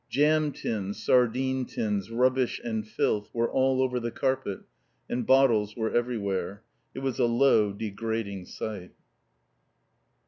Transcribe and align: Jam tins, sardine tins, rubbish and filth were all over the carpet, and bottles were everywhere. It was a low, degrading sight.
Jam 0.09 0.51
tins, 0.51 0.97
sardine 0.97 1.63
tins, 1.63 2.09
rubbish 2.09 2.59
and 2.63 2.87
filth 2.87 3.29
were 3.33 3.47
all 3.51 3.83
over 3.83 3.99
the 3.99 4.09
carpet, 4.09 4.61
and 5.07 5.27
bottles 5.27 5.75
were 5.77 5.91
everywhere. 5.91 6.63
It 6.95 6.99
was 7.01 7.19
a 7.19 7.25
low, 7.27 7.71
degrading 7.71 8.45
sight. 8.45 8.93